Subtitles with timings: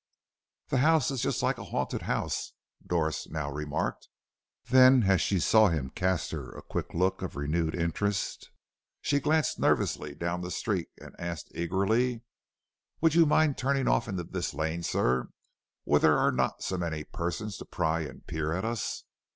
[0.69, 2.53] "The house is just like a haunted house,"
[2.83, 4.07] Doris now remarked.
[4.67, 8.49] Then as she saw him cast her a quick look of renewed interest,
[9.03, 12.23] she glanced nervously down the street and asked eagerly:
[12.99, 15.29] "Would you mind turning off into this lane, sir,
[15.83, 19.03] where there are not so many persons to pry and peer at us?